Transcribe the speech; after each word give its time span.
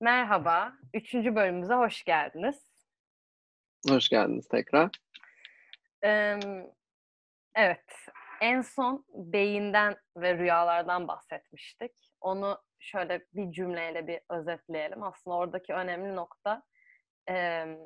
Merhaba, 0.00 0.72
üçüncü 0.94 1.34
bölümümüze 1.34 1.74
hoş 1.74 2.04
geldiniz. 2.04 2.72
Hoş 3.88 4.08
geldiniz 4.08 4.48
tekrar. 4.48 4.90
Emm, 6.02 6.66
evet, 7.54 7.84
en 8.40 8.60
son 8.60 9.04
beyinden 9.14 9.96
ve 10.16 10.38
rüyalardan 10.38 11.08
bahsetmiştik. 11.08 11.92
Onu 12.20 12.58
şöyle 12.78 13.26
bir 13.34 13.52
cümleyle 13.52 14.06
bir 14.06 14.20
özetleyelim. 14.30 15.02
Aslında 15.02 15.36
oradaki 15.36 15.74
önemli 15.74 16.16
nokta, 16.16 16.62
emm, 17.26 17.76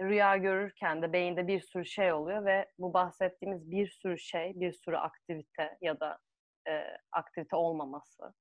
rüya 0.00 0.36
görürken 0.36 1.02
de 1.02 1.12
beyinde 1.12 1.46
bir 1.46 1.60
sürü 1.60 1.84
şey 1.84 2.12
oluyor 2.12 2.44
ve 2.44 2.72
bu 2.78 2.94
bahsettiğimiz 2.94 3.70
bir 3.70 3.88
sürü 3.88 4.18
şey, 4.18 4.52
bir 4.54 4.72
sürü 4.72 4.96
aktivite 4.96 5.78
ya 5.80 6.00
da, 6.00 6.18
eee, 6.66 6.98
aktivite 7.12 7.56
olmaması, 7.56 8.34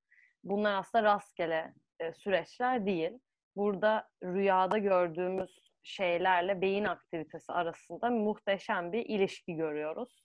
bunlar 0.44 0.80
aslında 0.80 1.04
rastgele, 1.04 1.74
eee, 2.02 2.14
süreçler 2.14 2.86
değil. 2.86 3.20
Burada 3.56 4.10
rüyada 4.24 4.78
gördüğümüz 4.78 5.72
şeylerle 5.84 6.62
beyin 6.62 6.86
aktivitesi 6.86 7.54
arasında 7.54 8.10
muhteşem 8.10 8.92
bir 8.92 9.06
ilişki 9.06 9.56
görüyoruz. 9.56 10.24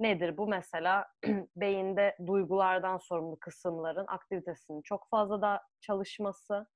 Nedir 0.00 0.36
bu? 0.36 0.46
Mesela 0.48 1.06
beyinde 1.56 2.16
duygulardan 2.26 2.98
sorumlu 2.98 3.36
kısımların 3.40 4.04
aktivitesinin 4.08 4.82
çok 4.82 5.08
fazla 5.10 5.42
da 5.42 5.60
çalışması, 5.80 6.66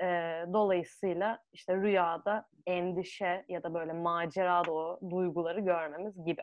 eee, 0.00 0.44
dolayısıyla 0.52 1.38
işte 1.52 1.74
rüyada 1.76 2.46
endişe 2.66 3.44
ya 3.48 3.62
da 3.62 3.74
böyle 3.74 3.92
macera 3.92 4.64
dolu 4.64 5.00
duyguları 5.10 5.60
görmemiz 5.60 6.24
gibi. 6.24 6.42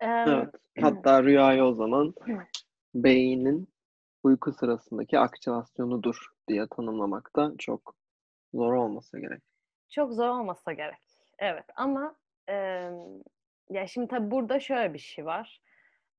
Evet. 0.00 0.48
Hatta 0.80 1.22
rüyayı 1.22 1.64
o 1.64 1.72
zaman 1.72 2.14
beynin 2.94 3.68
uyku 4.24 4.52
sırasındaki 4.52 5.18
aktivasyonudur 5.18 6.16
diye 6.48 6.66
tanımlamak 6.76 7.30
da 7.36 7.52
çok 7.58 7.94
zor 8.54 8.72
olmasa 8.72 9.18
gerek. 9.18 9.42
Çok 9.90 10.12
zor 10.12 10.28
olmasa 10.28 10.72
gerek. 10.72 10.98
Evet 11.38 11.64
ama, 11.76 12.16
emm, 12.48 13.22
ya, 13.70 13.86
şimdi 13.86 14.08
tabii 14.08 14.30
burada 14.30 14.60
şöyle 14.60 14.94
bir 14.94 14.98
şey 14.98 15.26
var, 15.26 15.60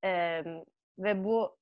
emm, 0.04 0.64
ve 1.00 1.24
bu 1.24 1.58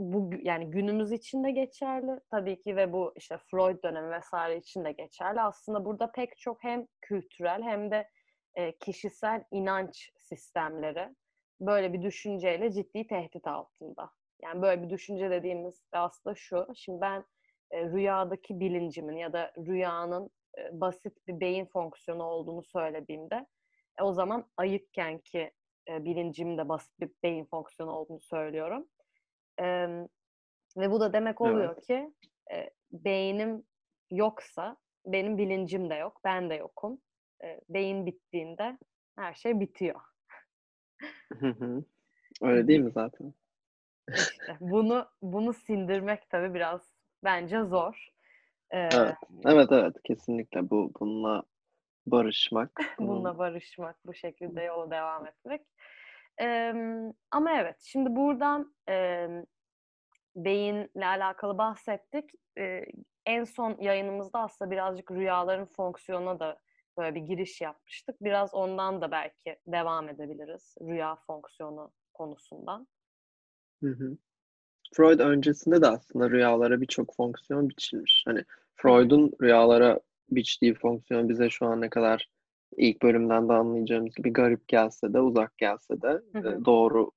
bu 0.00 0.30
yani 0.42 0.70
günümüz 0.70 1.12
için 1.12 1.44
de 1.44 1.50
geçerli 1.50 2.20
tabii 2.30 2.60
ki 2.62 2.76
ve 2.76 2.92
bu, 2.92 3.12
işte, 3.16 3.38
Freud 3.38 3.82
dönemi 3.84 4.18
vs. 4.20 4.58
için 4.60 4.84
de 4.84 4.92
geçerli. 4.92 5.40
Aslında 5.40 5.84
burada 5.84 6.12
pek 6.12 6.38
çok 6.38 6.64
hem 6.64 6.86
kültürel 7.00 7.62
hem 7.62 7.90
de, 7.90 8.10
eee, 8.56 8.76
kişisel 8.80 9.44
inanç 9.50 10.10
sistemleri 10.18 11.08
böyle 11.60 11.92
bir 11.92 12.02
düşünceyle 12.02 12.72
ciddi 12.72 13.06
tehdit 13.06 13.46
altında. 13.46 14.10
Yani, 14.42 14.62
böyle 14.62 14.82
bir 14.82 14.90
düşünce 14.90 15.30
dediğimiz 15.30 15.74
de 15.94 15.98
aslında 15.98 16.34
şu: 16.36 16.66
Şimdi 16.76 17.00
ben, 17.00 17.24
eee, 17.72 17.84
rüyadaki 17.92 18.60
bilincimin 18.60 19.16
ya 19.16 19.32
da 19.32 19.52
rüyanın, 19.58 20.30
eee, 20.58 20.70
basit 20.72 21.28
bir 21.28 21.40
beyin 21.40 21.66
fonksiyonu 21.66 22.22
olduğunu 22.24 22.62
söylediğimde, 22.62 23.46
e, 24.00 24.02
o 24.02 24.12
zaman 24.12 24.50
ayıkkenki, 24.56 25.52
eee, 25.88 26.04
bilincimin 26.04 26.58
de 26.58 26.68
basit 26.68 27.00
bir 27.00 27.10
beyin 27.24 27.44
fonksiyonu 27.46 27.92
olduğunu 27.92 28.20
söylüyorum. 28.20 28.88
Emm, 29.58 30.06
ve 30.78 30.90
bu 30.92 31.00
da 31.00 31.12
demek 31.12 31.40
oluyor 31.42 31.76
Evet. 31.76 31.82
ki, 31.82 32.14
eee, 32.52 32.70
beynim 32.92 33.64
yoksa 34.12 34.76
benim 35.06 35.38
bilincim 35.38 35.90
de 35.90 35.94
yok, 35.96 36.20
ben 36.24 36.50
de 36.50 36.54
yokum. 36.54 37.00
Eee, 37.44 37.60
beyin 37.70 38.06
bittiğinde 38.06 38.78
her 39.16 39.34
şey 39.34 39.60
bitiyor. 39.60 40.00
Hı 41.40 41.46
hı. 41.48 41.84
Öyle 42.42 42.68
değil 42.68 42.80
mi 42.80 42.92
zaten? 42.92 43.34
İşte, 44.16 44.56
bunu 44.60 45.08
bunu 45.22 45.52
sindirmek 45.52 46.30
tabii 46.30 46.54
biraz 46.54 46.94
bence 47.24 47.62
zor. 47.64 48.08
Evet. 48.70 49.14
Emm 49.30 49.40
Evet, 49.46 49.68
evet. 49.72 49.96
Kesinlikle 50.04 50.70
bu 50.70 50.92
bununla 51.00 51.42
barışmak, 52.06 52.70
bunun 52.98 53.08
Bununla 53.10 53.38
barışmak, 53.38 54.06
bu 54.06 54.14
şekilde 54.14 54.62
yola 54.62 54.90
devam 54.90 55.26
etmek. 55.26 55.62
Emm, 56.38 57.12
ama 57.30 57.52
evet, 57.52 57.76
şimdi 57.80 58.16
buradan, 58.16 58.74
emm, 58.86 59.44
beyinle 60.36 61.06
alakalı 61.06 61.58
bahsettik. 61.58 62.30
Eee, 62.56 62.86
en 63.26 63.44
son 63.44 63.76
yayınımızda 63.80 64.40
aslında 64.40 64.70
birazcık 64.70 65.10
rüyaların 65.10 65.66
fonksiyonuna 65.66 66.40
da 66.40 66.58
böyle 66.98 67.14
bir 67.14 67.20
giriş 67.20 67.60
yapmıştık. 67.60 68.16
Biraz 68.20 68.54
ondan 68.54 69.00
da 69.00 69.10
belki 69.10 69.58
devam 69.66 70.08
edebiliriz, 70.08 70.76
rüya 70.80 71.16
fonksiyonu 71.16 71.92
konusundan. 72.14 72.88
Hı 73.82 73.88
hı. 73.90 74.16
Freud 74.94 75.20
öncesinde 75.20 75.82
de 75.82 75.86
aslında 75.88 76.30
rüyalara 76.30 76.80
birçok 76.80 77.16
fonksiyon 77.16 77.70
biçilmiş. 77.70 78.24
Hani. 78.28 78.44
Freud'un 78.76 79.32
rüyalara 79.42 80.00
biçtiği 80.30 80.74
fonksiyon 80.74 81.28
bize 81.28 81.50
şu 81.50 81.66
an 81.66 81.80
ne 81.80 81.90
kadar 81.90 82.28
ilk 82.78 83.02
bölümden 83.02 83.48
de 83.50 83.54
anlayacağımız 83.54 84.14
gibi 84.16 84.32
garip 84.34 84.68
gelse 84.68 85.12
de, 85.14 85.20
uzak 85.20 85.58
gelse 85.58 86.02
de, 86.02 86.22
Hı 86.34 86.38
hı. 86.38 86.44
eee, 86.44 86.64
doğru 86.66 87.10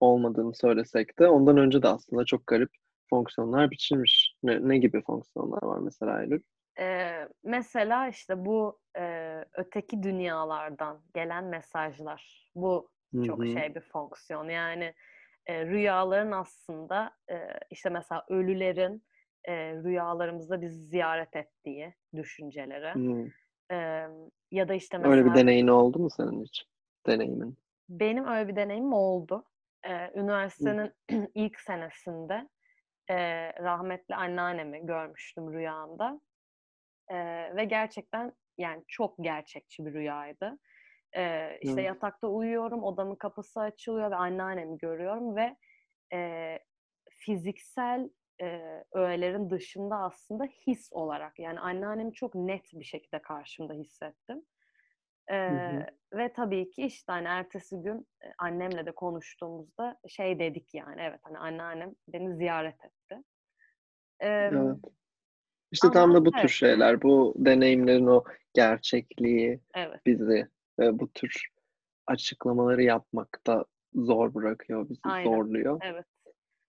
olmadığını 0.00 0.54
söylesek 0.54 1.18
de 1.20 1.28
ondan 1.28 1.58
önce 1.58 1.82
de 1.82 1.88
aslında 1.88 2.24
çok 2.24 2.48
garip 2.48 2.70
fonksiyonlar 3.10 3.70
biçilmiş. 3.70 4.34
Ne 4.44 4.68
ne 4.68 4.78
gibi 4.78 5.02
fonksiyonlar 5.02 5.62
var 5.64 5.78
mesela 5.78 6.12
Aylül? 6.12 6.40
Eee, 6.78 7.28
mesela, 7.44 8.08
işte, 8.08 8.44
bu, 8.44 8.80
eee, 8.96 9.44
öteki 9.54 10.02
dünyalardan 10.02 11.02
gelen 11.14 11.44
mesajlar. 11.44 12.50
Bu 12.54 12.90
çok 13.22 13.46
hı. 13.46 13.46
şey 13.46 13.74
bir 13.74 13.80
fonksiyon. 13.80 14.48
Yani, 14.48 14.94
eee, 15.48 15.66
rüyaların 15.66 16.32
aslında, 16.32 17.12
eee, 17.30 17.60
işte, 17.70 17.90
mesela 17.90 18.24
ölülerin, 18.28 19.06
eee, 19.48 19.74
rüyalarımızda 19.84 20.60
bizi 20.62 20.80
ziyaret 20.88 21.36
ettiği 21.36 21.94
düşünceleri, 22.16 22.94
Hımm. 22.94 23.32
emm, 23.70 24.30
ya 24.52 24.68
da, 24.68 24.74
işte, 24.74 24.98
Öyle 25.00 25.24
bir 25.24 25.34
mesela 25.34 25.34
deneyin 25.34 25.66
oldu 25.66 25.98
mu 25.98 26.10
senin 26.10 26.44
hiç? 26.44 26.64
Deneyimin. 27.06 27.56
Benim 27.88 28.26
öyle 28.26 28.48
bir 28.48 28.56
deneyimim 28.56 28.92
oldu. 28.92 29.44
Hı. 30.60 30.74
üniversitenin 30.74 30.92
ilk 31.34 31.60
senesinde, 31.60 32.48
eee, 33.10 33.54
rahmetli 33.60 34.14
anneannemi 34.14 34.86
görmüştüm 34.86 35.52
rüyamda, 35.54 36.20
eee, 37.10 37.52
ve 37.56 37.64
gerçekten, 37.66 38.32
yani, 38.58 38.84
çok 38.88 39.16
gerçekçi 39.20 39.86
bir 39.86 39.94
rüyaydı. 39.94 40.58
Eee, 41.16 41.58
işte, 41.62 41.80
Evet. 41.80 41.82
yatakta 41.82 42.28
uyuyorum, 42.28 42.82
odamın 42.84 43.16
kapısı 43.16 43.60
açılıyor 43.60 44.10
ve 44.10 44.16
anneannemi 44.16 44.78
görüyorum 44.78 45.36
ve, 45.36 45.56
eee, 46.12 46.64
fiziksel, 47.12 48.10
eee, 48.40 48.84
öğelerin 48.92 49.50
dışında 49.50 49.96
aslında 49.98 50.44
his 50.44 50.88
olarak, 50.92 51.38
yani, 51.38 51.60
anneannemi 51.60 52.12
çok 52.14 52.34
net 52.34 52.64
bir 52.74 52.84
şekilde 52.84 53.22
karşımda 53.22 53.74
hissettim. 53.74 54.42
Hı 55.48 55.52
hı. 55.56 55.86
Eee, 55.86 55.90
ve 56.14 56.32
tabii 56.32 56.70
ki, 56.70 56.82
işte, 56.86 57.12
hani, 57.12 57.28
ertesi 57.28 57.76
gün, 57.82 58.08
annemle 58.38 58.86
de 58.86 58.92
konuştuğumuzda 58.92 59.98
şey 60.08 60.38
dedik, 60.40 60.74
yani, 60.74 61.02
evet, 61.02 61.20
hani, 61.24 61.38
anneannem 61.38 61.94
beni 62.08 62.36
ziyaret 62.36 62.84
etti. 62.86 63.22
Emm, 64.20 64.50
Evet. 64.50 64.76
İşte, 65.72 65.90
tam 65.90 66.14
ama 66.14 66.14
da 66.14 66.26
bu 66.26 66.34
tür 66.34 66.48
evet. 66.48 66.50
şeyler, 66.50 67.02
bu 67.02 67.34
deneyimlerin 67.38 68.06
o 68.06 68.24
gerçekliği 68.54 69.60
Evet. 69.74 70.02
bizi, 70.06 70.48
eee, 70.80 70.90
bu 70.98 71.12
tür 71.12 71.48
açıklamaları 72.06 72.82
yapmakta 72.82 73.64
zor 73.94 74.34
bırakıyor, 74.34 74.88
bizi 74.90 75.00
Aynen, 75.02 75.28
zorluyor. 75.28 75.82
evet. 75.82 76.06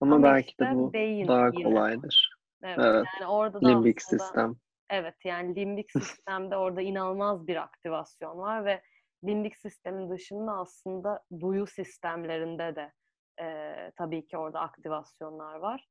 Ama 0.02 0.24
Ama, 0.24 0.24
belki 0.24 0.60
de 0.60 0.70
işte, 0.70 0.72
bu 0.72 0.94
beyin 0.94 1.28
daha 1.28 1.52
yine. 1.52 1.64
kolaydır. 1.64 2.36
Evet, 2.64 2.80
Evet. 2.80 3.10
yani, 3.22 3.28
orada 3.32 3.64
da 3.64 3.72
Limbik 3.74 4.02
aslında 4.06 4.38
sistem. 4.42 4.56
evet, 4.92 5.16
yani, 5.26 5.56
limbik 5.56 5.92
sistemde 5.94 6.58
orada 6.58 6.82
inanılmaz 6.82 7.48
bir 7.48 7.56
aktivasyon 7.58 8.38
var 8.38 8.66
ve 8.66 8.84
limbik 9.26 9.58
sistemin 9.58 10.10
dışında 10.12 10.54
aslında 10.58 11.24
duyu 11.42 11.68
sistemlerinde 11.68 12.76
de, 12.78 12.94
eee, 13.40 13.92
tabii 13.98 14.26
ki 14.28 14.38
orada 14.38 14.60
aktivasyonlar 14.62 15.56
var. 15.56 15.88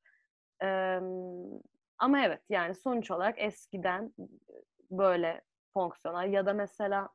Emm, 0.62 1.60
ama 1.98 2.20
evet, 2.26 2.42
yani, 2.50 2.74
sonuç 2.74 3.10
olarak 3.10 3.34
eskiden, 3.38 4.14
böyle 4.90 5.42
fonksiyonlar 5.74 6.24
ya 6.26 6.46
da 6.46 6.52
mesela 6.54 7.08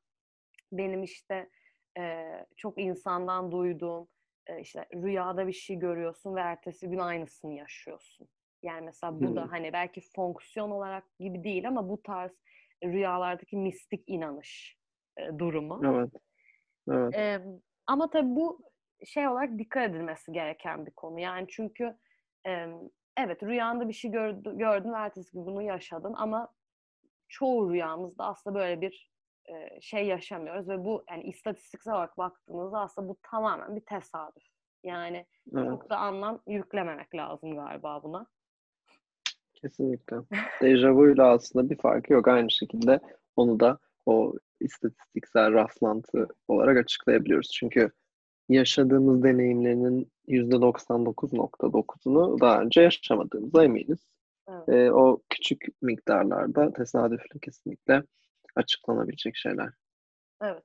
benim, 0.71 1.03
işte, 1.03 1.49
eee, 1.97 2.45
çok 2.57 2.79
insandan 2.81 3.51
duyduğum, 3.51 4.07
eee, 4.49 4.59
işte, 4.61 4.85
rüyada 4.95 5.47
bir 5.47 5.53
şey 5.53 5.75
görüyorsun 5.79 6.35
ve 6.35 6.39
ertesi 6.41 6.89
gün 6.89 6.97
aynısını 6.99 7.53
yaşıyorsun. 7.53 8.27
Yani, 8.63 8.85
mesela 8.85 9.23
bu 9.23 9.35
Hımm. 9.35 9.35
da, 9.35 9.51
hani, 9.51 9.73
belki 9.73 10.01
fonksiyon 10.15 10.71
olarak 10.71 11.03
gibi 11.19 11.43
değil 11.43 11.67
ama 11.67 11.89
bu 11.89 12.01
tarz 12.03 12.31
rüyalardaki 12.83 13.57
mistik 13.57 14.03
inanış, 14.07 14.77
eee, 15.19 15.39
durumu. 15.39 15.85
Evet, 15.85 16.11
evet. 16.89 17.15
Emm, 17.15 17.59
ama 17.87 18.09
tabii 18.09 18.35
bu 18.35 18.61
şey 19.05 19.27
olarak 19.27 19.59
dikkat 19.59 19.89
edilmesi 19.89 20.31
gereken 20.31 20.85
bir 20.85 20.91
konu. 20.91 21.19
Yani, 21.19 21.47
çünkü, 21.49 21.97
emm, 22.45 22.79
evet, 23.17 23.43
rüyanda 23.43 23.87
bir 23.87 23.93
şey 23.93 24.11
gördü 24.11 24.57
gördün 24.57 24.93
ve 24.93 24.97
ertesi 24.97 25.31
gün 25.33 25.45
bunu 25.45 25.61
yaşadın 25.61 26.13
ama 26.13 26.53
çoğu 27.29 27.71
rüyamızda 27.73 28.25
aslında 28.25 28.59
böyle 28.59 28.81
bir, 28.81 29.11
şey 29.81 30.07
yaşamıyoruz 30.07 30.69
ve 30.69 30.85
bu, 30.85 31.03
hani, 31.07 31.23
istatistiksel 31.23 31.94
olarak 31.94 32.17
baktığımızda 32.17 32.79
aslında 32.79 33.07
bu 33.07 33.17
tamamen 33.23 33.75
bir 33.75 33.81
tesadüf. 33.81 34.44
Yani, 34.83 35.25
Evet. 35.55 35.69
çok 35.69 35.89
da 35.89 35.97
anlam 35.97 36.39
yüklememek 36.47 37.15
lazım 37.15 37.55
galiba 37.55 38.03
buna. 38.03 38.27
Kesinlikle. 39.53 40.15
Dejavu 40.61 41.09
ile 41.09 41.23
aslında 41.23 41.69
bir 41.69 41.77
farkı 41.77 42.13
yok. 42.13 42.27
Aynı 42.27 42.51
şekilde 42.51 42.99
onu 43.35 43.59
da 43.59 43.77
o 44.05 44.33
istatistiksel 44.59 45.53
rastlantı 45.53 46.27
olarak 46.47 46.77
açıklayabiliyoruz. 46.77 47.51
Çünkü 47.51 47.91
yaşadığımız 48.49 49.23
deneyimlerinin 49.23 50.11
%99.9'unu 50.27 52.39
daha 52.39 52.61
önce 52.61 52.81
yaşamadığımıza 52.81 53.63
eminiz. 53.63 54.07
Evet. 54.49 54.69
Ee, 54.69 54.91
o 54.91 55.21
küçük 55.29 55.65
miktarlarda 55.81 56.73
tesadüfle 56.73 57.39
kesinlikle 57.41 58.03
açıklanabilecek 58.57 59.36
şeyler. 59.36 59.69
Evet. 60.42 60.63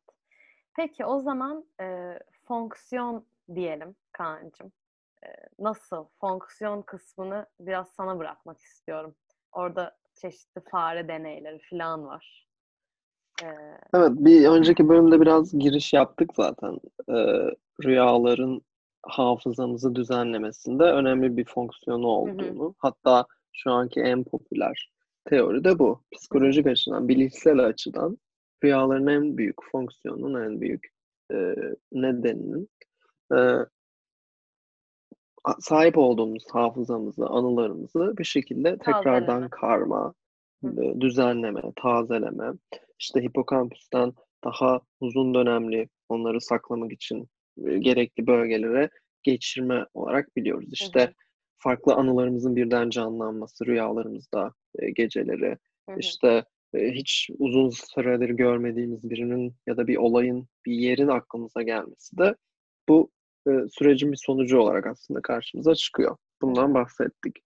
Peki 0.77 1.05
o 1.05 1.21
zaman 1.21 1.65
e, 1.81 2.19
fonksiyon 2.45 3.25
diyelim 3.55 3.95
Kaan'cığım. 4.13 4.73
E, 5.25 5.29
nasıl? 5.59 6.05
Fonksiyon 6.21 6.83
kısmını 6.83 7.47
biraz 7.61 7.89
sana 7.89 8.19
bırakmak 8.19 8.61
istiyorum. 8.61 9.15
Orada 9.53 9.97
çeşitli 10.15 10.61
fare 10.71 11.09
deneyleri 11.09 11.61
falan 11.71 12.07
var. 12.07 12.47
E, 13.43 13.47
Evet, 13.95 14.11
bir 14.11 14.49
önceki 14.49 14.89
bölümde 14.89 15.21
biraz 15.21 15.59
giriş 15.59 15.93
yaptık 15.93 16.31
zaten. 16.37 16.79
Ee, 17.09 17.51
rüyaların 17.85 18.63
hafızamızı 19.03 19.95
düzenlemesinde 19.95 20.85
önemli 20.85 21.37
bir 21.37 21.45
fonksiyonu 21.45 22.07
olduğunu. 22.07 22.75
Hatta 22.79 23.27
şu 23.53 23.71
anki 23.71 24.01
en 24.01 24.25
popüler 24.25 24.93
teori 25.25 25.65
de 25.65 25.79
bu. 25.79 26.03
Psikolojik 26.13 26.67
açıdan, 26.67 27.09
bilişsel 27.09 27.59
açıdan 27.59 28.19
rüyaların 28.65 29.07
en 29.07 29.37
büyük 29.37 29.57
fonksiyonunun, 29.73 30.45
en 30.45 30.61
büyük 30.61 30.87
e, 31.33 31.55
nedeninin 31.93 32.69
e, 33.35 33.37
sahip 35.61 35.99
olduğumuz 35.99 36.45
hafızamızı, 36.53 37.27
anılarımızı 37.27 38.15
bir 38.19 38.25
şekilde 38.25 38.79
tekrardan 38.79 39.27
Tazeleme. 39.27 39.51
karma, 39.51 40.15
Hı. 40.65 40.85
e, 40.85 41.01
düzenleme, 41.01 41.63
tazeleme, 41.77 42.53
işte 42.99 43.23
hipokampüsten 43.23 44.13
daha 44.45 44.81
uzun 45.01 45.35
dönemli 45.35 45.89
onları 46.09 46.41
saklamak 46.41 46.93
için 46.93 47.29
e, 47.67 47.79
gerekli 47.79 48.27
bölgelere 48.27 48.91
geçirme 49.23 49.87
olarak 49.95 50.37
biliyoruz. 50.37 50.69
İşte 50.73 51.05
hı, 51.05 51.13
farklı 51.63 51.95
anılarımızın 51.95 52.57
birden 52.57 52.91
canlanması 52.91 53.67
rüyalarımızda 53.67 54.53
e, 54.79 54.91
geceleri, 54.91 55.57
hı 55.89 55.93
hı. 55.95 55.99
işte 55.99 56.45
e, 56.75 56.91
hiç 56.91 57.31
uzun 57.39 57.71
süredir 57.71 58.31
görmediğimiz 58.31 59.11
birinin 59.11 59.55
ya 59.67 59.77
da 59.77 59.87
bir 59.87 59.97
olayın, 59.97 60.49
bir 60.67 60.73
yerin 60.73 61.09
aklımıza 61.09 61.63
gelmesi 61.63 62.19
de 62.19 62.35
bu 62.89 63.11
e, 63.49 63.51
sürecin 63.71 64.13
bir 64.13 64.21
sonucu 64.27 64.59
olarak 64.59 64.87
aslında 64.87 65.23
karşımıza 65.23 65.75
çıkıyor. 65.75 66.17
Bundan 66.43 66.75
bahsettik. 66.75 67.37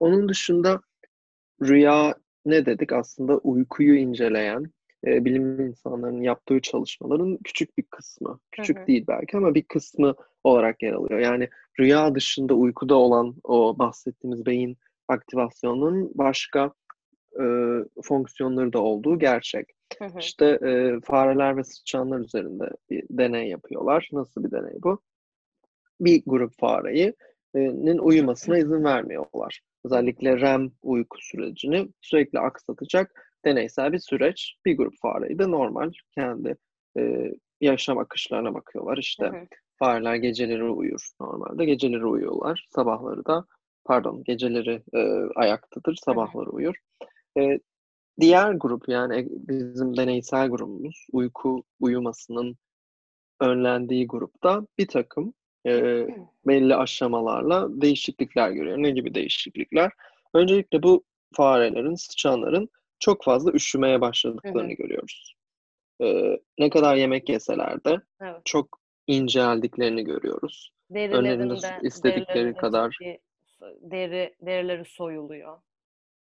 Onun 0.00 0.28
dışında 0.28 0.80
rüya 1.62 2.14
ne 2.44 2.66
dedik? 2.66 2.92
Aslında 2.92 3.38
uykuyu 3.38 3.96
inceleyen 3.96 4.64
e, 5.06 5.24
bilim 5.24 5.60
insanlarının 5.60 6.22
yaptığı 6.22 6.60
çalışmaların 6.60 7.38
küçük 7.44 7.78
bir 7.78 7.82
kısmı. 7.82 8.40
Küçük 8.50 8.78
hı. 8.78 8.86
değil 8.86 9.04
belki 9.08 9.36
ama 9.36 9.54
bir 9.54 9.62
kısmı 9.62 10.14
olarak 10.44 10.82
yer 10.82 10.92
alıyor. 10.92 11.20
Yani 11.20 11.48
rüya 11.80 12.14
dışında 12.14 12.54
uykuda 12.54 12.94
olan 12.94 13.34
o 13.44 13.78
bahsettiğimiz 13.78 14.46
beyin 14.46 14.76
aktivasyonunun 15.08 16.12
başka 16.14 16.72
e, 17.40 17.44
fonksiyonları 18.02 18.72
da 18.72 18.78
olduğu 18.78 19.18
gerçek. 19.18 19.66
Hı 19.98 20.04
hı. 20.04 20.18
İşte 20.18 20.44
e, 20.46 21.00
fareler 21.04 21.56
ve 21.56 21.64
sıçanlar 21.64 22.20
üzerinde 22.20 22.70
bir 22.90 23.04
deney 23.10 23.48
yapıyorlar. 23.48 24.08
Nasıl 24.12 24.44
bir 24.44 24.50
deney 24.50 24.74
bu? 24.82 25.00
Bir 26.00 26.22
grup 26.26 26.52
farenin 26.58 27.98
uyumasına 27.98 28.58
izin 28.58 28.84
vermiyorlar. 28.84 29.60
Özellikle 29.84 30.40
REM 30.40 30.72
uyku 30.82 31.18
sürecini 31.20 31.88
sürekli 32.00 32.38
aksatacak 32.38 33.25
deneysel 33.46 33.92
bir 33.92 33.98
süreç. 33.98 34.56
Bir 34.64 34.76
grup 34.76 34.94
fareyi 35.02 35.38
de 35.38 35.50
normal 35.50 35.92
kendi 36.14 36.56
e, 36.98 37.32
yaşam 37.60 37.98
akışlarına 37.98 38.54
bakıyorlar. 38.54 38.96
Hı 38.96 39.00
İşte 39.00 39.26
hı. 39.26 39.46
fareler 39.78 40.14
geceleri 40.14 40.64
uyur 40.64 41.08
normalde. 41.20 41.64
Geceleri 41.64 42.06
uyuyorlar. 42.06 42.66
Sabahları 42.74 43.26
da 43.26 43.44
pardon 43.84 44.24
geceleri 44.24 44.82
e, 44.94 45.00
ayaktadır. 45.36 45.90
Hı 45.90 45.92
hı. 45.92 46.04
Sabahları 46.04 46.50
uyur. 46.50 46.74
E, 47.38 47.58
diğer 48.20 48.52
grup 48.52 48.88
yani 48.88 49.18
e, 49.18 49.26
bizim 49.30 49.96
deneysel 49.96 50.48
grubumuz 50.48 51.06
uyku 51.12 51.64
uyumasının 51.80 52.56
önlendiği 53.40 54.06
grupta 54.06 54.66
bir 54.78 54.88
takım 54.88 55.34
e, 55.66 56.06
belli 56.46 56.76
aşamalarla 56.76 57.80
değişiklikler 57.80 58.50
görüyor. 58.50 58.78
Ne 58.78 58.90
gibi 58.90 59.14
değişiklikler? 59.14 59.92
Öncelikle 60.34 60.82
bu 60.82 61.04
farelerin, 61.34 61.94
sıçanların 61.94 62.68
çok 62.98 63.24
fazla 63.24 63.52
üşümeye 63.52 64.00
başladıklarını 64.00 64.72
hı. 64.72 64.76
görüyoruz. 64.76 65.34
E, 66.02 66.38
ne 66.58 66.70
kadar 66.70 66.96
yemek 66.96 67.28
yeseler 67.28 67.84
de 67.84 68.00
Evet. 68.20 68.40
çok 68.44 68.80
inceldiklerini 69.06 70.04
görüyoruz. 70.04 70.72
Önlerinde 70.90 71.54
istedikleri 71.82 72.54
kadar 72.54 72.98
deri, 73.80 74.34
derileri 74.40 74.84
soyuluyor. 74.84 75.58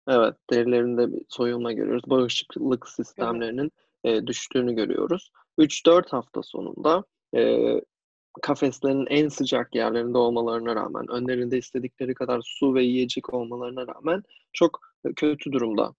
Evet, 0.07 0.35
derilerinde 0.51 1.13
bir 1.13 1.21
soyulma 1.29 1.71
görüyoruz. 1.71 2.03
Bağışıklık 2.07 2.89
sistemlerinin 2.89 3.71
e, 4.03 4.27
düştüğünü 4.27 4.75
görüyoruz. 4.75 5.31
3-4 5.59 6.09
hafta 6.09 6.43
sonunda 6.43 7.03
e, 7.35 7.73
kafeslerin 8.41 9.05
en 9.09 9.27
sıcak 9.27 9.75
yerlerinde 9.75 10.17
olmalarına 10.17 10.75
rağmen, 10.75 11.11
önlerinde 11.11 11.57
istedikleri 11.57 12.13
kadar 12.13 12.41
su 12.45 12.75
ve 12.75 12.83
yiyecek 12.83 13.33
olmalarına 13.33 13.87
rağmen 13.87 14.23
çok 14.53 14.79
kötü 15.15 15.51
durumda. 15.51 15.93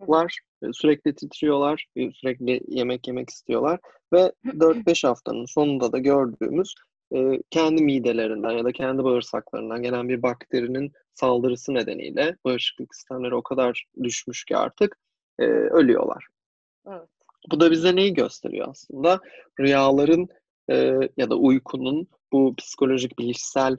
Var. 0.00 0.38
E, 0.62 0.66
Sürekli 0.72 1.14
titriyorlar, 1.14 1.86
e, 1.96 2.12
sürekli 2.12 2.60
yemek 2.68 3.08
yemek 3.08 3.30
istiyorlar 3.30 3.80
ve 4.12 4.32
4-5 4.44 5.06
haftanın 5.06 5.44
sonunda 5.44 5.92
da 5.92 5.98
gördüğümüz 5.98 6.74
e, 7.14 7.42
kendi 7.50 7.82
midelerinden 7.82 8.50
ya 8.50 8.64
da 8.64 8.72
kendi 8.72 9.04
bağırsaklarından 9.04 9.82
gelen 9.82 10.08
bir 10.08 10.22
bakterinin 10.22 10.92
saldırısı 11.14 11.74
nedeniyle 11.74 12.36
bağışıklık 12.44 12.94
sistemleri 12.94 13.34
o 13.34 13.42
kadar 13.42 13.84
düşmüş 14.02 14.44
ki 14.44 14.56
artık 14.56 14.96
ölüyorlar. 15.70 16.26
Evet. 16.88 17.08
Bu 17.50 17.60
da 17.60 17.70
bize 17.70 17.96
neyi 17.96 18.14
gösteriyor 18.14 18.68
aslında? 18.70 19.20
Rüyaların 19.60 20.28
ya 21.16 21.30
da 21.30 21.36
uykunun 21.36 22.08
bu 22.32 22.54
psikolojik, 22.56 23.18
bilişsel 23.18 23.76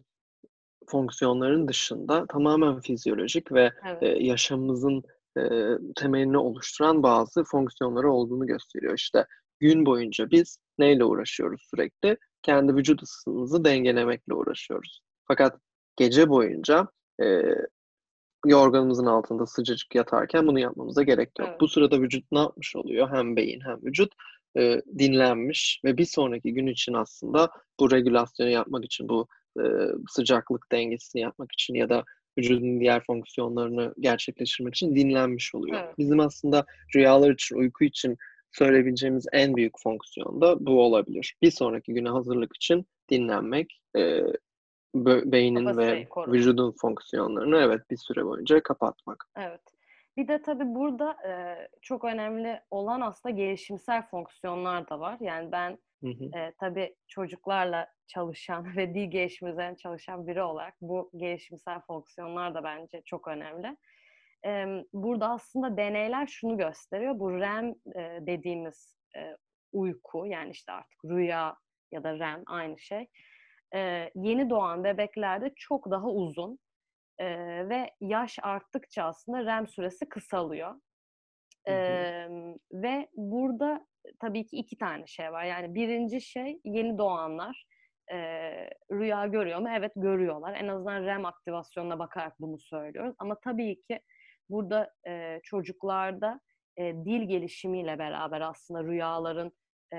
fonksiyonların 0.87 1.67
dışında 1.67 2.25
tamamen 2.27 2.79
fizyolojik 2.79 3.51
ve 3.51 3.71
Evet. 3.87 4.03
e, 4.03 4.07
yaşamımızın 4.07 5.03
e, 5.37 5.43
temelini 5.95 6.37
oluşturan 6.37 7.03
bazı 7.03 7.43
fonksiyonları 7.43 8.11
olduğunu 8.11 8.47
gösteriyor. 8.47 8.93
İşte 8.97 9.25
gün 9.59 9.85
boyunca 9.85 10.31
biz 10.31 10.57
neyle 10.79 11.03
uğraşıyoruz 11.03 11.67
sürekli? 11.69 12.17
Kendi 12.41 12.75
vücut 12.75 13.03
ısımızı 13.03 13.65
dengelemekle 13.65 14.33
uğraşıyoruz. 14.33 15.01
Fakat 15.27 15.59
gece 15.95 16.29
boyunca 16.29 16.87
e, 17.23 17.41
yorganımızın 18.45 19.05
altında 19.05 19.45
sıcacık 19.45 19.95
yatarken 19.95 20.47
bunu 20.47 20.59
yapmamıza 20.59 21.03
gerek 21.03 21.39
yok. 21.39 21.49
Evet. 21.49 21.61
Bu 21.61 21.67
sırada 21.67 22.01
vücut 22.01 22.31
ne 22.31 22.39
yapmış 22.39 22.75
oluyor? 22.75 23.09
Hem 23.09 23.35
beyin 23.35 23.61
hem 23.61 23.77
vücut 23.83 24.13
e, 24.57 24.81
dinlenmiş 24.97 25.81
ve 25.85 25.97
bir 25.97 26.05
sonraki 26.05 26.53
gün 26.53 26.67
için 26.67 26.93
aslında 26.93 27.51
bu 27.79 27.91
regülasyonu 27.91 28.49
yapmak 28.49 28.85
için, 28.85 29.09
bu 29.09 29.27
e, 29.59 29.63
sıcaklık 30.09 30.71
dengesini 30.71 31.21
yapmak 31.21 31.51
için 31.51 31.73
ya 31.73 31.89
da 31.89 32.03
vücudun 32.37 32.79
diğer 32.79 33.03
fonksiyonlarını 33.03 33.93
gerçekleştirmek 33.99 34.75
için 34.75 34.95
dinlenmiş 34.95 35.55
oluyor. 35.55 35.79
Evet. 35.83 35.97
Bizim 35.97 36.19
aslında 36.19 36.65
rüyalar 36.95 37.31
için, 37.31 37.55
uyku 37.55 37.83
için 37.83 38.17
söyleyebileceğimiz 38.51 39.25
en 39.31 39.55
büyük 39.55 39.73
fonksiyon 39.83 40.41
da 40.41 40.65
bu 40.65 40.81
olabilir. 40.81 41.35
Bir 41.41 41.51
sonraki 41.51 41.93
güne 41.93 42.09
hazırlık 42.09 42.55
için 42.55 42.85
dinlenmek, 43.11 43.81
e, 43.97 44.21
beynin 45.05 45.65
ve 45.65 45.65
Kapasiteyi 45.65 46.09
korumak. 46.09 46.35
vücudun 46.35 46.75
fonksiyonlarını 46.81 47.57
evet 47.57 47.81
bir 47.91 47.97
süre 47.97 48.25
boyunca 48.25 48.63
kapatmak. 48.63 49.25
Evet. 49.37 49.61
Bir 50.17 50.27
de 50.27 50.41
tabii 50.41 50.75
burada 50.75 51.17
e, 51.27 51.67
çok 51.81 52.03
önemli 52.03 52.61
olan 52.71 53.01
aslında 53.01 53.35
gelişimsel 53.35 54.07
fonksiyonlar 54.07 54.89
da 54.89 54.99
var. 54.99 55.17
Yani 55.19 55.51
ben 55.51 55.77
Hı 56.03 56.07
hı. 56.09 56.39
e, 56.39 56.53
tabii 56.59 56.95
çocuklarla 57.07 57.87
çalışan 58.07 58.65
ve 58.77 58.93
dil 58.95 59.11
gelişimi 59.11 59.51
üzerine 59.51 59.77
çalışan 59.77 60.27
biri 60.27 60.41
olarak 60.43 60.73
bu 60.81 61.11
gelişimsel 61.15 61.81
fonksiyonlar 61.81 62.55
da 62.55 62.63
bence 62.63 63.01
çok 63.05 63.27
önemli. 63.27 63.77
E, 64.45 64.65
burada 64.93 65.29
aslında 65.29 65.77
deneyler 65.77 66.27
şunu 66.27 66.57
gösteriyor. 66.57 67.19
Bu 67.19 67.39
REM 67.39 67.75
e, 67.95 68.19
dediğimiz 68.21 68.97
e, 69.15 69.37
uyku 69.73 70.25
yani 70.25 70.51
işte 70.51 70.71
artık 70.71 71.05
rüya 71.05 71.55
ya 71.91 72.03
da 72.03 72.19
REM 72.19 72.43
aynı 72.47 72.79
şey. 72.79 73.07
E, 73.75 74.11
yeni 74.15 74.49
doğan 74.49 74.83
bebeklerde 74.83 75.53
çok 75.55 75.91
daha 75.91 76.07
uzun 76.07 76.59
e, 77.21 77.69
ve 77.69 77.89
yaş 78.01 78.39
arttıkça 78.41 79.03
aslında 79.03 79.45
REM 79.45 79.67
süresi 79.67 80.09
kısalıyor. 80.09 80.75
Hı 81.67 81.71
hı. 81.71 81.75
Ee, 81.75 82.29
ve 82.71 83.07
burada 83.13 83.87
tabii 84.19 84.45
ki 84.45 84.57
iki 84.57 84.77
tane 84.77 85.07
şey 85.07 85.31
var. 85.31 85.43
Yani 85.43 85.75
birinci 85.75 86.21
şey 86.21 86.59
yeni 86.63 86.97
doğanlar 86.97 87.65
e, 88.11 88.17
rüya 88.91 89.27
görüyor 89.27 89.59
mu? 89.59 89.69
Evet 89.77 89.91
görüyorlar. 89.95 90.55
En 90.55 90.67
azından 90.67 91.05
REM 91.05 91.25
aktivasyonuna 91.25 91.99
bakarak 91.99 92.39
bunu 92.39 92.59
söylüyoruz. 92.59 93.15
Ama 93.19 93.39
tabii 93.43 93.81
ki 93.81 93.99
burada 94.49 94.93
e, 95.07 95.39
çocuklarda 95.43 96.39
e, 96.77 96.93
dil 96.93 97.21
gelişimiyle 97.21 97.99
beraber 97.99 98.41
aslında 98.41 98.83
rüyaların 98.83 99.51
e, 99.93 99.97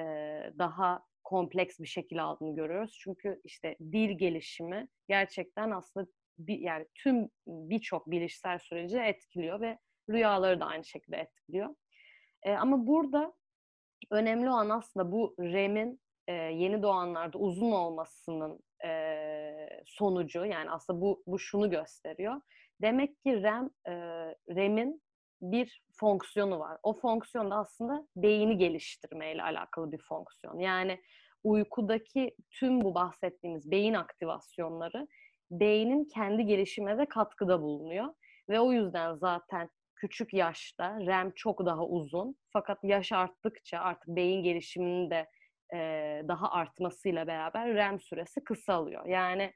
daha 0.59 1.03
kompleks 1.25 1.81
bir 1.81 1.87
şekil 1.87 2.25
aldığını 2.25 2.57
görüyoruz. 2.57 2.99
Çünkü 3.03 3.41
işte 3.45 3.77
dil 3.81 4.19
gelişimi 4.19 4.89
gerçekten 5.09 5.71
aslında 5.71 6.07
bir, 6.39 6.59
yani 6.59 6.87
tüm 6.95 7.29
birçok 7.47 8.11
bilişsel 8.11 8.59
süreci 8.59 8.99
etkiliyor 8.99 9.61
ve 9.61 9.79
rüyaları 10.11 10.61
da 10.61 10.67
aynı 10.67 10.85
şekilde 10.85 11.17
etkiliyor. 11.17 11.75
E, 12.43 12.53
ama 12.53 12.87
burada 12.87 13.33
önemli 14.11 14.51
olan 14.51 14.69
aslında 14.69 15.13
bu 15.13 15.35
REM'in 15.41 16.01
e, 16.29 16.33
yeni 16.33 16.83
doğanlarda 16.83 17.39
uzun 17.39 17.73
olmasının 17.73 18.61
e, 18.85 19.83
sonucu 19.87 20.45
yani 20.45 20.71
aslında 20.71 21.01
bu 21.01 21.23
bu 21.27 21.39
şunu 21.39 21.71
gösteriyor. 21.71 22.41
Demek 22.83 23.21
ki 23.21 23.43
REM 23.43 23.71
e, 23.87 23.93
REM'in 24.57 25.03
bir 25.43 25.83
fonksiyonu 25.93 26.59
var. 26.59 26.79
O 26.83 26.93
fonksiyon 26.93 27.51
da 27.51 27.57
aslında 27.57 28.07
beyni 28.17 28.59
geliştirmeyle 28.59 29.43
alakalı 29.43 29.93
bir 29.93 30.03
fonksiyon. 30.09 30.59
Yani 30.59 31.01
uykudaki 31.45 32.37
tüm 32.51 32.81
bu 32.81 32.95
bahsettiğimiz 32.95 33.71
beyin 33.71 33.95
aktivasyonları 33.95 35.09
beynin 35.53 36.05
kendi 36.05 36.47
gelişimine 36.47 36.99
de 36.99 37.07
katkıda 37.07 37.63
bulunuyor. 37.63 38.07
Ve 38.49 38.61
o 38.61 38.73
yüzden 38.73 39.15
zaten 39.15 39.71
küçük 39.97 40.35
yaşta 40.35 41.01
REM 41.01 41.33
çok 41.37 41.67
daha 41.67 41.87
uzun. 41.87 42.37
Fakat 42.53 42.79
yaş 42.83 43.13
arttıkça 43.13 43.79
artık 43.79 44.09
beyin 44.09 44.43
gelişiminin 44.43 45.11
de 45.11 45.29
e, 45.75 45.79
daha 46.29 46.51
artmasıyla 46.51 47.27
beraber 47.27 47.75
REM 47.75 48.01
süresi 48.01 48.45
kısalıyor. 48.45 49.07
Yani 49.07 49.53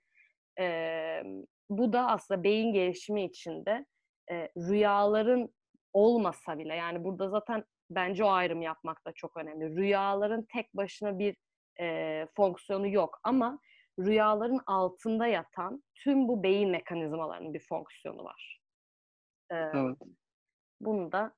e, 0.61 1.23
bu 1.71 1.93
da 1.93 2.07
aslında 2.09 2.45
beyin 2.45 2.73
gelişimi 2.73 3.25
içinde 3.25 3.87
e, 4.31 4.49
rüyaların 4.57 5.49
olmasa 5.93 6.59
bile 6.59 6.75
yani 6.75 7.05
burada 7.05 7.29
zaten 7.29 7.65
bence 7.91 8.25
o 8.25 8.29
ayrım 8.29 8.62
yapmak 8.62 9.07
da 9.07 9.12
çok 9.12 9.37
önemli. 9.37 9.76
Rüyaların 9.76 10.47
tek 10.53 10.75
başına 10.75 11.19
bir 11.19 11.37
e, 11.81 12.26
fonksiyonu 12.37 12.88
yok 12.88 13.21
ama 13.25 13.59
rüyaların 13.99 14.61
altında 14.67 15.26
yatan 15.26 15.83
tüm 15.95 16.29
bu 16.29 16.43
beyin 16.43 16.71
mekanizmalarının 16.71 17.55
bir 17.55 17.61
fonksiyonu 17.69 18.25
var. 18.25 18.61
Ee, 19.50 19.55
evet. 19.55 19.97
Bunu 20.81 21.12
da 21.12 21.33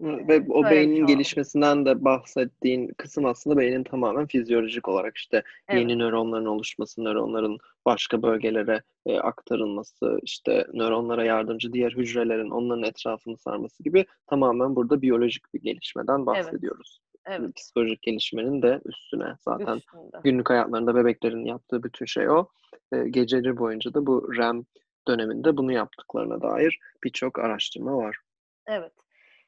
ve 0.00 0.46
o 0.48 0.64
beynin 0.64 1.06
gelişmesinden 1.06 1.86
de 1.86 2.04
bahsettiğin 2.04 2.88
kısım 2.88 3.24
aslında 3.24 3.56
beynin 3.56 3.84
tamamen 3.84 4.26
fizyolojik 4.26 4.88
olarak 4.88 5.16
işte 5.16 5.42
evet. 5.68 5.80
yeni 5.80 5.98
nöronların 5.98 6.46
oluşması, 6.46 7.04
nöronların 7.04 7.58
başka 7.86 8.22
bölgelere 8.22 8.82
e, 9.06 9.18
aktarılması, 9.18 10.18
işte 10.22 10.66
nöronlara 10.72 11.24
yardımcı 11.24 11.72
diğer 11.72 11.92
hücrelerin 11.92 12.50
onların 12.50 12.84
etrafını 12.84 13.36
sarması 13.36 13.82
gibi 13.82 14.04
tamamen 14.26 14.76
burada 14.76 15.02
biyolojik 15.02 15.54
bir 15.54 15.60
gelişmeden 15.60 16.26
bahsediyoruz. 16.26 17.00
Evet. 17.30 17.40
Evet. 17.40 17.56
Psikolojik 17.56 18.02
gelişmenin 18.02 18.62
de 18.62 18.80
üstüne 18.84 19.34
zaten 19.40 19.76
Üstünde. 19.76 20.20
günlük 20.24 20.50
hayatlarında 20.50 20.94
bebeklerin 20.94 21.44
yaptığı 21.44 21.82
bütün 21.82 22.06
şey 22.06 22.30
o. 22.30 22.48
E, 22.92 23.08
geceleri 23.08 23.56
boyunca 23.56 23.94
da 23.94 24.06
bu 24.06 24.36
REM 24.36 24.64
döneminde 25.08 25.56
bunu 25.56 25.72
yaptıklarına 25.72 26.42
dair 26.42 26.78
birçok 27.04 27.38
araştırma 27.38 27.96
var. 27.96 28.16
Evet. 28.66 28.92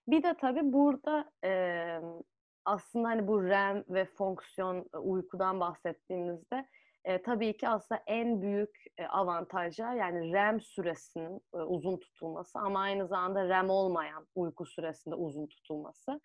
Bir 0.09 0.23
de 0.23 0.35
tabii 0.41 0.73
burada 0.73 1.31
e, 1.45 1.53
aslında 2.65 3.09
hani 3.09 3.27
bu 3.27 3.45
REM 3.45 3.85
ve 3.89 4.05
fonksiyon 4.05 4.87
uykudan 5.03 5.61
bahsettiğimizde 5.61 6.67
e, 7.05 7.23
tabii 7.23 7.57
ki 7.57 7.69
aslında 7.69 8.03
en 8.07 8.43
büyük 8.43 8.85
e, 8.99 9.07
avantajlar 9.07 9.95
yani 9.95 10.33
REM 10.33 10.61
süresinin 10.61 11.41
e, 11.55 11.57
uzun 11.57 11.97
tutulması 11.97 12.59
ama 12.59 12.81
aynı 12.81 13.07
zamanda 13.07 13.49
REM 13.49 13.71
olmayan 13.71 14.27
uyku 14.35 14.67
süresinde 14.67 15.15
uzun 15.15 15.47
tutulması. 15.47 16.21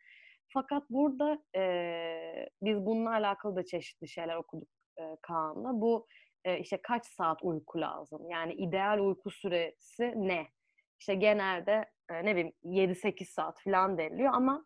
Fakat 0.53 0.83
burada 0.89 1.39
e, 1.55 2.49
biz 2.61 2.85
bununla 2.85 3.11
alakalı 3.11 3.55
da 3.55 3.65
çeşitli 3.65 4.07
şeyler 4.07 4.35
okuduk 4.35 4.69
e, 4.99 5.17
Kaan'la. 5.21 5.81
Bu 5.81 6.07
e, 6.45 6.59
işte 6.59 6.79
kaç 6.83 7.05
saat 7.05 7.43
uyku 7.43 7.81
lazım? 7.81 8.29
Yani 8.29 8.53
ideal 8.53 8.99
uyku 8.99 9.31
süresi 9.31 10.13
ne? 10.15 10.47
İşte 10.99 11.15
genelde 11.15 11.85
e, 12.09 12.25
ne 12.25 12.35
bileyim 12.35 12.53
7-8 12.63 13.25
saat 13.25 13.63
falan 13.63 13.97
deniliyor 13.97 14.33
ama 14.33 14.65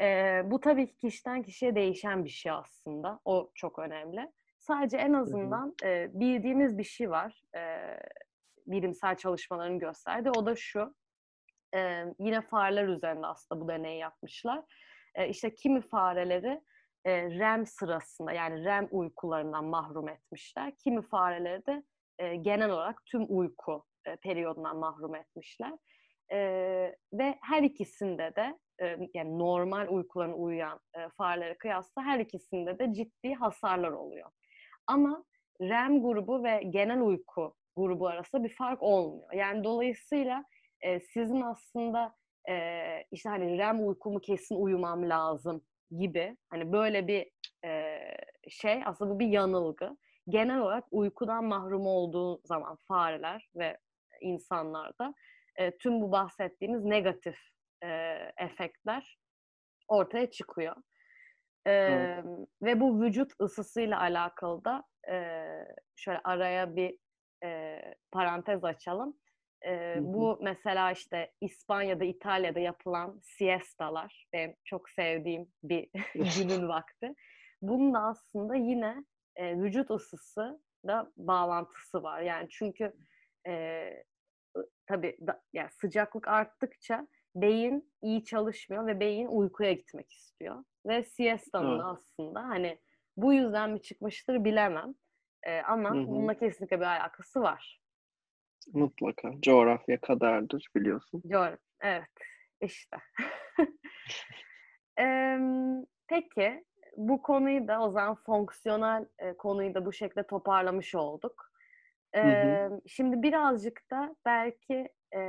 e, 0.00 0.40
bu 0.44 0.60
tabii 0.60 0.86
ki 0.86 0.96
kişiden 0.96 1.42
kişiye 1.42 1.74
değişen 1.74 2.24
bir 2.24 2.30
şey 2.30 2.52
aslında. 2.52 3.20
O 3.24 3.50
çok 3.54 3.78
önemli. 3.78 4.32
Sadece 4.58 4.96
en 4.96 5.12
azından 5.12 5.74
e, 5.84 6.10
bildiğimiz 6.20 6.78
bir 6.78 6.84
şey 6.84 7.10
var. 7.10 7.42
E, 7.56 7.60
bilimsel 8.66 9.16
çalışmaların 9.16 9.78
gösterdi. 9.78 10.30
O 10.36 10.46
da 10.46 10.56
şu. 10.56 10.94
E, 11.74 12.04
yine 12.18 12.40
fareler 12.40 12.88
üzerinde 12.88 13.26
aslında 13.26 13.60
bu 13.60 13.68
deneyi 13.68 13.98
yapmışlar. 13.98 14.64
E, 15.14 15.28
işte 15.28 15.54
kimi 15.54 15.80
fareleri 15.80 16.60
e, 17.04 17.30
REM 17.30 17.66
sırasında 17.66 18.32
yani 18.32 18.64
REM 18.64 18.88
uykularından 18.90 19.64
mahrum 19.64 20.08
etmişler. 20.08 20.72
Kimi 20.84 21.02
fareleri 21.02 21.66
de 21.66 21.82
e, 22.18 22.36
genel 22.36 22.70
olarak 22.70 23.06
tüm 23.06 23.26
uyku 23.28 23.84
e, 24.06 24.16
periyodundan 24.16 24.76
mahrum 24.76 25.14
etmişler. 25.14 25.72
Ve 27.12 27.38
her 27.42 27.62
ikisinde 27.62 28.32
de 28.36 28.58
yani 29.14 29.38
normal 29.38 29.88
uykularına 29.88 30.34
uyuyan 30.34 30.80
farelere 31.16 31.58
kıyasla 31.58 32.02
her 32.02 32.20
ikisinde 32.20 32.78
de 32.78 32.92
ciddi 32.94 33.34
hasarlar 33.34 33.90
oluyor. 33.90 34.30
Ama 34.86 35.24
REM 35.60 36.02
grubu 36.02 36.44
ve 36.44 36.62
genel 36.70 37.00
uyku 37.00 37.54
grubu 37.76 38.08
arasında 38.08 38.44
bir 38.44 38.54
fark 38.54 38.82
olmuyor. 38.82 39.32
Yani 39.32 39.64
dolayısıyla 39.64 40.44
sizin 41.12 41.40
aslında 41.40 42.14
e, 42.48 42.78
işte 43.10 43.28
hani 43.28 43.58
REM 43.58 43.88
uykumu 43.88 44.20
kesin 44.20 44.54
uyumam 44.54 45.10
lazım 45.10 45.64
gibi 45.98 46.36
hani 46.50 46.72
böyle 46.72 47.06
bir 47.06 47.30
e, 47.64 47.98
şey 48.48 48.82
aslında 48.86 49.14
bu 49.14 49.18
bir 49.18 49.26
yanılgı. 49.26 49.96
Genel 50.28 50.58
olarak 50.58 50.84
uykudan 50.90 51.44
mahrum 51.44 51.86
olduğu 51.86 52.40
zaman 52.44 52.76
fareler 52.88 53.48
ve 53.56 53.78
insanlarda 54.20 55.14
e, 55.56 55.78
tüm 55.78 56.00
bu 56.00 56.12
bahsettiğimiz 56.12 56.84
negatif 56.84 57.36
e, 57.84 57.88
efektler 58.36 59.18
ortaya 59.88 60.30
çıkıyor. 60.30 60.76
E, 61.66 61.72
evet. 61.72 62.24
Ve 62.62 62.80
bu 62.80 63.02
vücut 63.02 63.32
ısısıyla 63.40 64.00
alakalı 64.00 64.64
da 64.64 64.84
e, 65.10 65.44
şöyle 65.96 66.20
araya 66.24 66.76
bir 66.76 66.98
e, 67.44 67.80
parantez 68.12 68.64
açalım. 68.64 69.16
E, 69.66 69.96
bu 70.00 70.38
mesela 70.42 70.92
işte 70.92 71.32
İspanya'da, 71.40 72.04
İtalya'da 72.04 72.60
yapılan 72.60 73.20
siestalar 73.22 74.26
benim 74.32 74.56
çok 74.64 74.88
sevdiğim 74.90 75.48
bir 75.62 75.90
günün 76.38 76.68
vakti. 76.68 77.14
Bunun 77.62 77.94
da 77.94 78.00
aslında 78.00 78.54
yine 78.54 79.04
e, 79.36 79.56
vücut 79.56 79.90
ısısı 79.90 80.60
da 80.86 81.12
bağlantısı 81.16 82.02
var. 82.02 82.20
Yani 82.20 82.48
çünkü 82.50 82.92
e, 83.48 83.88
tabii 84.86 85.16
da, 85.26 85.42
yani 85.52 85.70
sıcaklık 85.70 86.28
arttıkça 86.28 87.08
beyin 87.34 87.92
iyi 88.02 88.24
çalışmıyor 88.24 88.86
ve 88.86 89.00
beyin 89.00 89.26
uykuya 89.26 89.72
gitmek 89.72 90.12
istiyor. 90.12 90.64
Ve 90.86 91.04
siesta'nın 91.04 91.74
evet. 91.74 91.84
aslında 91.84 92.40
hani 92.40 92.78
bu 93.16 93.32
yüzden 93.32 93.70
mi 93.70 93.82
çıkmıştır 93.82 94.44
bilemem. 94.44 94.94
E, 95.42 95.60
ama 95.60 95.90
Hı-hı. 95.90 96.06
bununla 96.06 96.34
kesinlikle 96.34 96.80
bir 96.80 96.84
alakası 96.84 97.40
var. 97.40 97.81
Mutlaka. 98.72 99.30
Coğrafya 99.40 100.00
kadardır 100.00 100.66
biliyorsun. 100.76 101.22
Coğrafya. 101.26 101.58
Evet. 101.80 102.08
İşte. 102.60 102.96
ee, 105.00 105.38
peki 106.08 106.64
bu 106.96 107.22
konuyu 107.22 107.68
da 107.68 107.80
o 107.80 107.90
zaman 107.90 108.14
fonksiyonel 108.14 109.06
e, 109.18 109.36
konuyu 109.36 109.74
da 109.74 109.86
bu 109.86 109.92
şekilde 109.92 110.26
toparlamış 110.26 110.94
olduk. 110.94 111.52
Ee, 112.12 112.22
hı 112.22 112.66
hı. 112.66 112.80
Şimdi 112.86 113.22
birazcık 113.22 113.90
da 113.90 114.16
belki 114.26 114.88
e, 115.14 115.22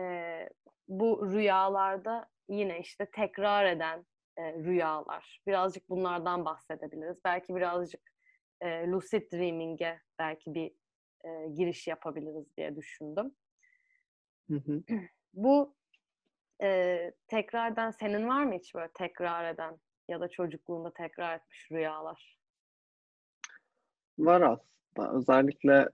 bu 0.88 1.32
rüyalarda 1.32 2.28
yine 2.50 2.80
işte 2.80 3.06
tekrar 3.12 3.66
eden 3.66 4.06
e, 4.38 4.54
rüyalar. 4.54 5.42
Birazcık 5.48 5.90
bunlardan 5.90 6.46
bahsedebiliriz. 6.46 7.18
Belki 7.25 7.56
birazcık 7.56 8.02
e, 8.62 8.88
lucid 8.88 9.32
dreaming'e 9.32 10.00
belki 10.20 10.54
bir 10.54 10.72
e, 11.24 11.48
giriş 11.48 11.88
yapabiliriz 11.88 12.58
diye 12.58 12.75
düşündüm. 12.75 13.32
Hı 14.48 14.56
hı. 14.56 14.84
Bu 15.34 15.74
e, 16.62 17.12
tekrardan 17.27 17.92
senin 17.92 18.27
var 18.27 18.44
mı 18.44 18.53
hiç 18.53 18.75
böyle 18.75 18.92
tekrar 18.94 19.53
eden 19.53 19.80
ya 20.08 20.20
da 20.20 20.27
çocukluğunda 20.27 20.94
tekrar 20.94 21.36
etmiş 21.36 21.72
rüyalar? 21.72 22.39
Var 24.20 24.42
aslında. 24.42 25.18
Özellikle 25.18 25.89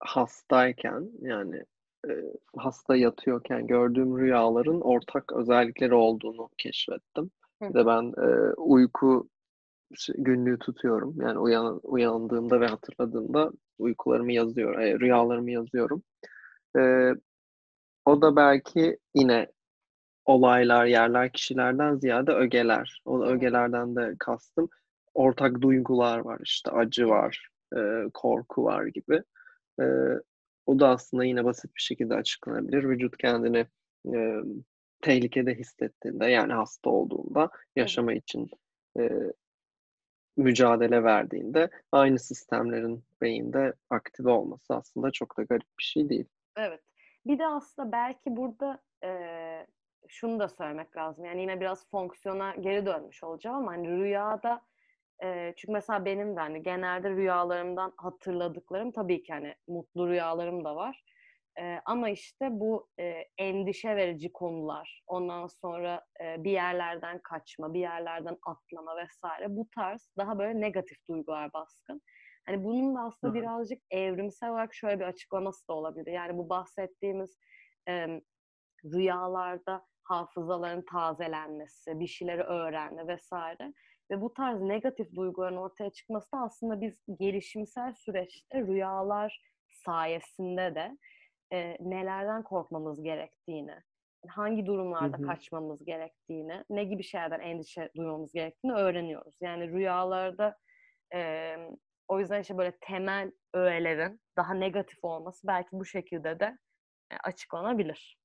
hastayken 0.00 1.10
yani 1.20 1.64
e, 2.08 2.12
hasta 2.56 2.96
yatıyorken 2.96 3.66
gördüğüm 3.66 4.18
rüyaların 4.18 4.80
ortak 4.80 5.32
özellikleri 5.32 5.94
olduğunu 5.94 6.48
keşfettim. 6.58 7.30
Hı. 7.62 7.68
Bir 7.68 7.74
de 7.74 7.86
ben 7.86 8.12
e, 8.26 8.54
uyku 8.54 9.28
günlüğü 10.18 10.58
tutuyorum. 10.58 11.14
Yani 11.20 11.38
uyan, 11.38 11.80
uyandığımda 11.82 12.60
ve 12.60 12.66
hatırladığımda 12.66 13.50
uykularımı 13.78 14.32
yazıyorum, 14.32 14.80
e, 14.80 15.00
rüyalarımı 15.00 15.50
yazıyorum. 15.50 16.02
Ee, 16.78 17.12
o 18.04 18.22
da 18.22 18.36
belki 18.36 18.98
yine 19.14 19.46
olaylar, 20.24 20.86
yerler, 20.86 21.32
kişilerden 21.32 21.96
ziyade 21.96 22.32
ögeler. 22.32 23.02
O 23.04 23.24
ögelerden 23.24 23.96
de 23.96 24.16
kastım 24.18 24.68
ortak 25.14 25.60
duygular 25.60 26.18
var 26.18 26.40
işte 26.44 26.70
acı 26.70 27.08
var, 27.08 27.48
e, 27.76 27.80
korku 28.14 28.64
var 28.64 28.86
gibi. 28.86 29.22
E, 29.80 29.84
o 30.66 30.78
da 30.80 30.88
aslında 30.88 31.24
yine 31.24 31.44
basit 31.44 31.76
bir 31.76 31.80
şekilde 31.80 32.14
açıklanabilir. 32.14 32.84
Vücut 32.84 33.16
kendini 33.16 33.66
e, 34.14 34.36
tehlikede 35.02 35.54
hissettiğinde 35.54 36.26
yani 36.26 36.52
hasta 36.52 36.90
olduğunda 36.90 37.50
yaşama 37.76 38.12
için 38.12 38.50
e, 38.98 39.10
mücadele 40.36 41.04
verdiğinde 41.04 41.70
aynı 41.92 42.18
sistemlerin 42.18 43.04
beyinde 43.20 43.72
aktive 43.90 44.30
olması 44.30 44.74
aslında 44.74 45.10
çok 45.10 45.38
da 45.38 45.42
garip 45.42 45.68
bir 45.78 45.84
şey 45.84 46.08
değil. 46.08 46.26
Evet. 46.56 46.80
Bir 47.26 47.38
de 47.38 47.46
aslında 47.46 47.92
belki 47.92 48.36
burada 48.36 48.82
eee, 49.02 49.66
şunu 50.08 50.40
da 50.40 50.48
söylemek 50.48 50.96
lazım. 50.96 51.24
Yani 51.24 51.40
yine 51.40 51.60
biraz 51.60 51.90
fonksiyona 51.90 52.54
geri 52.54 52.86
dönmüş 52.86 53.24
olacağım 53.24 53.56
ama 53.56 53.72
hani 53.72 53.88
rüyada 53.88 54.62
eee, 55.22 55.54
çünkü 55.56 55.72
mesela 55.72 56.04
benim 56.04 56.36
de 56.36 56.40
hani 56.40 56.62
genelde 56.62 57.10
rüyalarımdan 57.10 57.92
hatırladıklarım 57.96 58.92
tabii 58.92 59.22
ki 59.22 59.32
hani 59.32 59.54
mutlu 59.68 60.08
rüyalarım 60.08 60.64
da 60.64 60.76
var. 60.76 61.04
Eee, 61.58 61.80
ama 61.86 62.08
işte 62.10 62.48
bu 62.50 62.88
eee, 62.98 63.28
endişe 63.38 63.96
verici 63.96 64.32
konular, 64.32 65.02
ondan 65.06 65.46
sonra 65.46 66.04
eee, 66.20 66.36
bir 66.38 66.50
yerlerden 66.50 67.20
kaçma, 67.22 67.74
bir 67.74 67.80
yerlerden 67.80 68.36
atlama 68.46 68.96
vesaire 68.96 69.46
bu 69.56 69.68
tarz 69.74 70.10
daha 70.18 70.38
böyle 70.38 70.60
negatif 70.60 70.98
duygular 71.10 71.52
baskın. 71.52 72.00
Hani 72.46 72.64
bunun 72.64 72.94
da 72.96 73.00
aslında 73.00 73.34
Hı 73.34 73.34
birazcık 73.34 73.78
evrimsel 73.90 74.50
olarak 74.50 74.74
şöyle 74.74 75.00
bir 75.00 75.04
açıklaması 75.04 75.68
da 75.68 75.72
olabilir. 75.74 76.12
Yani 76.12 76.38
bu 76.38 76.48
bahsettiğimiz 76.48 77.38
em, 77.86 78.20
rüyalarda 78.84 79.86
hafızaların 80.04 80.84
tazelenmesi, 80.92 82.00
bir 82.00 82.06
şeyleri 82.06 82.42
öğrenme 82.42 83.06
vesaire 83.06 83.72
ve 84.10 84.20
bu 84.20 84.34
tarz 84.34 84.60
negatif 84.60 85.14
duyguların 85.16 85.56
ortaya 85.56 85.90
çıkması 85.90 86.32
da 86.32 86.38
aslında 86.40 86.80
biz 86.80 86.94
gelişimsel 87.20 87.92
süreçte 87.92 88.60
rüyalar 88.60 89.40
sayesinde 89.68 90.74
de 90.74 90.98
e, 91.52 91.76
nelerden 91.80 92.42
korkmamız 92.42 93.02
gerektiğini, 93.02 93.74
hangi 94.28 94.62
Hı 94.62 94.66
durumlarda 94.66 95.18
hı. 95.18 95.22
kaçmamız 95.22 95.84
gerektiğini, 95.84 96.64
ne 96.70 96.84
gibi 96.84 97.02
şeylerden 97.02 97.40
endişe 97.40 97.90
duymamız 97.96 98.32
gerektiğini 98.32 98.72
öğreniyoruz. 98.72 99.34
Yani 99.40 99.68
rüyalarda 99.68 100.56
e, 101.14 101.54
o 102.08 102.20
yüzden 102.20 102.40
işte 102.40 102.58
böyle 102.58 102.76
temel 102.80 103.32
öğelerin 103.54 104.20
daha 104.36 104.54
negatif 104.54 104.98
olması 105.04 105.46
belki 105.46 105.68
bu 105.72 105.84
şekilde 105.84 106.40
de 106.40 106.58
e, 107.10 107.16
açıklanabilir. 107.24 108.18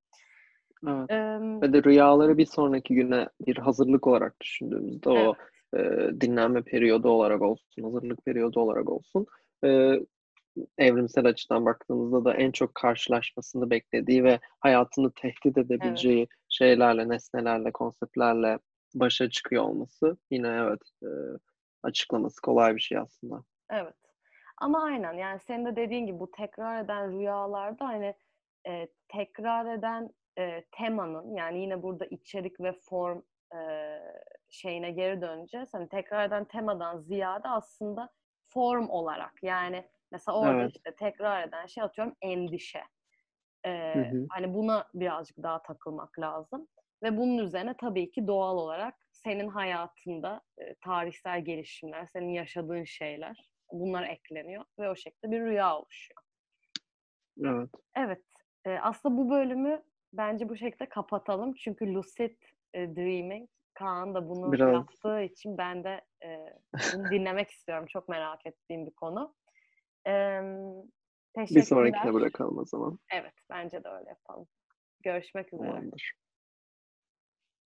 Evet. 0.88 1.12
Em, 1.12 1.62
Ve 1.62 1.74
de 1.74 1.84
rüyaları 1.84 2.38
bir 2.38 2.46
sonraki 2.46 2.96
güne 2.96 3.30
bir 3.48 3.58
hazırlık 3.58 4.08
olarak 4.08 4.42
düşündüğümüzde 4.42 5.10
o 5.10 5.36
evet, 5.74 6.12
e, 6.12 6.22
dinlenme 6.22 6.62
periyodu 6.62 7.10
olarak 7.10 7.42
olsun, 7.42 7.84
hazırlık 7.84 8.26
periyodu 8.26 8.60
olarak 8.60 8.90
olsun, 8.90 9.26
e, 9.66 10.00
evrimsel 10.78 11.26
açıdan 11.26 11.66
baktığımızda 11.66 12.26
da 12.26 12.34
en 12.34 12.52
çok 12.52 12.76
karşılaşmasını 12.76 13.70
beklediği 13.70 14.24
ve 14.24 14.40
hayatını 14.60 15.12
tehdit 15.12 15.58
evet, 15.58 15.66
edebileceği 15.66 16.28
şeylerle, 16.50 17.10
nesnelerle, 17.10 17.72
konseptlerle 17.72 18.60
başa 18.96 19.30
çıkıyor 19.30 19.64
olması 19.64 20.18
yine 20.32 20.48
evet 20.48 20.82
e, 21.04 21.10
açıklaması 21.84 22.42
kolay 22.42 22.76
bir 22.76 22.82
şey 22.82 22.98
aslında. 22.98 23.44
evet. 23.72 23.94
Ama 24.62 24.84
aynen 24.84 25.14
yani 25.14 25.40
senin 25.40 25.66
de 25.66 25.76
dediğin 25.76 26.06
gibi 26.06 26.20
bu 26.20 26.32
tekrar 26.32 26.84
eden 26.84 27.12
rüyalarda 27.12 27.86
hani 27.86 28.16
e, 28.68 28.88
tekrar 29.08 29.78
eden 29.78 30.10
e, 30.40 30.64
temanın 30.72 31.36
yani 31.36 31.62
yine 31.62 31.84
burada 31.84 32.06
içerik 32.06 32.62
ve 32.62 32.74
form 32.74 33.22
e, 33.56 33.60
şeyine 34.50 34.92
geri 34.92 35.22
döneceğiz. 35.22 35.70
Hani 35.74 35.89
tekrar 35.89 36.28
eden 36.28 36.46
temadan 36.46 37.00
ziyade 37.00 37.48
aslında 37.48 38.10
form 38.48 38.89
olarak 38.89 39.43
yani 39.43 39.86
mesela 40.12 40.38
orada 40.38 40.63
Evet. 40.63 40.72
işte 40.76 40.96
tekrar 41.00 41.48
eden 41.48 41.65
şey 41.65 41.84
atıyorum 41.84 42.13
endişe. 42.22 42.84
Hı 43.96 44.00
Ee, 44.00 44.02
hı. 44.02 44.28
hani 44.30 44.54
buna 44.54 44.88
birazcık 44.93 45.38
daha 45.43 45.62
takılmak 45.62 46.20
lazım. 46.20 46.67
Ve 47.04 47.17
bunun 47.17 47.38
üzerine 47.38 47.76
tabii 47.78 48.12
ki 48.12 48.28
doğal 48.28 48.58
olarak 48.58 48.96
senin 49.12 49.48
hayatında 49.48 50.41
e, 50.58 50.76
tarihsel 50.86 51.46
gelişimler, 51.46 52.08
senin 52.13 52.30
yaşadığın 52.30 52.84
şeyler 52.84 53.50
bunlar 53.72 54.04
ekleniyor 54.04 54.63
ve 54.80 54.89
o 54.89 54.96
şekilde 54.96 55.32
bir 55.32 55.41
rüya 55.41 55.78
oluşuyor. 55.78 56.22
Evet. 57.46 57.70
Evet, 57.98 58.24
e, 58.65 58.72
aslında 58.72 59.17
bu 59.17 59.30
bölümü 59.30 59.84
bence 60.13 60.50
bu 60.50 60.56
şekilde 60.56 60.89
kapatalım. 60.89 61.54
Çünkü 61.54 61.93
lucid 61.93 62.38
e, 62.74 62.96
dreaming, 62.96 63.50
Kaan 63.74 64.15
da 64.15 64.30
bunu 64.30 64.54
Biraz 64.54 64.74
yaptığı 64.74 65.22
için 65.22 65.58
ben 65.58 65.84
de 65.84 66.02
e, 66.24 66.46
bunu 66.93 67.12
dinlemek 67.12 67.50
istiyorum. 67.50 67.86
Çok 67.89 68.10
merak 68.10 68.46
ettiğim 68.46 68.86
bir 68.86 68.93
konu. 68.93 69.36
Em, 70.08 70.84
bir 71.38 71.63
sonrakine 71.63 71.91
teşekkürler. 71.91 72.13
bırakalım 72.13 72.58
o 72.58 72.65
zaman. 72.65 73.00
Evet, 73.13 73.34
bence 73.50 73.84
de 73.84 73.88
öyle 73.89 74.10
yapalım. 74.10 74.48
Görüşmek 75.04 75.54
üzere. 75.54 75.67
Tamamdır. 75.67 76.13